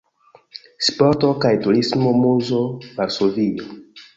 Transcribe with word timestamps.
Sporto 0.87 1.29
kaj 1.45 1.51
Turismo-Muzo, 1.65 2.63
Varsovio. 2.99 3.71